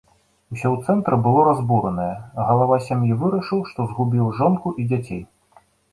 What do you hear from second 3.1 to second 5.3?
вырашыў, што згубіў жонку і дзяцей.